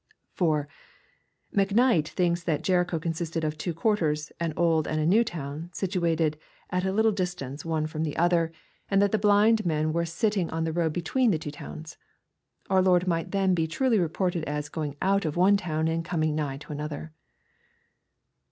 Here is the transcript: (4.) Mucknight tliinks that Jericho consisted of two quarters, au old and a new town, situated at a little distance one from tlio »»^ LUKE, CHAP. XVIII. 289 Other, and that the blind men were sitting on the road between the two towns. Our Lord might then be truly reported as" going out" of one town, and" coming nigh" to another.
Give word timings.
(4.) 0.33 0.67
Mucknight 1.55 2.15
tliinks 2.15 2.43
that 2.45 2.63
Jericho 2.63 2.97
consisted 2.97 3.43
of 3.43 3.55
two 3.55 3.71
quarters, 3.71 4.31
au 4.41 4.51
old 4.57 4.87
and 4.87 4.99
a 4.99 5.05
new 5.05 5.23
town, 5.23 5.69
situated 5.73 6.39
at 6.71 6.83
a 6.83 6.91
little 6.91 7.11
distance 7.11 7.63
one 7.63 7.85
from 7.85 8.03
tlio 8.03 8.05
»»^ 8.05 8.05
LUKE, 8.07 8.15
CHAP. 8.15 8.25
XVIII. 8.25 8.25
289 8.25 8.25
Other, 8.25 8.51
and 8.89 9.01
that 9.03 9.11
the 9.11 9.17
blind 9.19 9.63
men 9.67 9.93
were 9.93 10.05
sitting 10.05 10.49
on 10.49 10.63
the 10.63 10.73
road 10.73 10.91
between 10.91 11.29
the 11.29 11.37
two 11.37 11.51
towns. 11.51 11.97
Our 12.67 12.81
Lord 12.81 13.07
might 13.07 13.29
then 13.29 13.53
be 13.53 13.67
truly 13.67 13.99
reported 13.99 14.43
as" 14.45 14.69
going 14.69 14.95
out" 15.03 15.23
of 15.23 15.37
one 15.37 15.55
town, 15.57 15.87
and" 15.87 16.03
coming 16.03 16.33
nigh" 16.33 16.57
to 16.57 16.71
another. 16.71 17.13